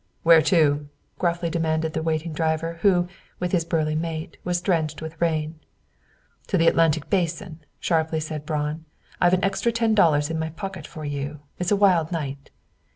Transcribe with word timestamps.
"Where 0.23 0.41
to?" 0.41 0.89
gruffly 1.19 1.51
demanded 1.51 1.93
the 1.93 2.01
waiting 2.01 2.33
driver, 2.33 2.79
who, 2.81 3.07
with 3.39 3.51
his 3.51 3.63
burly 3.63 3.93
mate, 3.93 4.35
was 4.43 4.59
drenched 4.59 4.99
with 4.99 5.21
rain. 5.21 5.59
"To 6.47 6.57
the 6.57 6.67
Atlantic 6.67 7.07
Basin," 7.11 7.59
sharply 7.79 8.19
said 8.19 8.43
Braun. 8.43 8.85
"I've 9.21 9.33
an 9.35 9.43
extra 9.45 9.71
ten 9.71 9.93
dollars 9.93 10.31
in 10.31 10.39
my 10.39 10.49
pocket 10.49 10.87
for 10.87 11.05
you. 11.05 11.41
It's 11.59 11.69
a 11.69 11.75
wild 11.75 12.11
night." 12.11 12.49